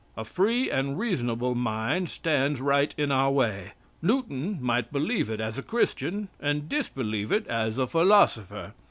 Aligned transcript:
A 0.17 0.25
free 0.25 0.71
and 0.71 0.97
reasonable 0.97 1.53
mind 1.53 2.09
stands 2.09 2.59
right 2.59 2.91
in 2.97 3.11
our 3.11 3.29
way. 3.29 3.73
Newton 4.01 4.57
might 4.59 4.91
believe 4.91 5.29
it 5.29 5.39
as 5.39 5.59
a 5.59 5.61
Christian 5.61 6.27
and 6.39 6.67
disbelieve 6.67 7.31
it 7.31 7.45
as 7.45 7.77
a 7.77 7.85
philosopher. 7.85 8.73